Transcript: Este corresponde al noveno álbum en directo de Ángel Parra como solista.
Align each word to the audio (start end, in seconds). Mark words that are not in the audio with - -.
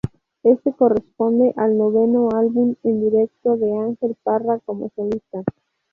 Este 0.41 0.73
corresponde 0.73 1.53
al 1.57 1.77
noveno 1.77 2.29
álbum 2.35 2.73
en 2.81 3.01
directo 3.01 3.55
de 3.55 3.77
Ángel 3.77 4.17
Parra 4.23 4.57
como 4.65 4.89
solista. 4.95 5.43